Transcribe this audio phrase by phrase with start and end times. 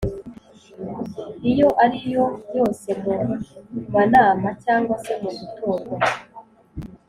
[1.51, 2.25] iyo ariyo
[2.57, 3.09] yose mu
[3.93, 5.95] Manama cyangwa se mu gutorwa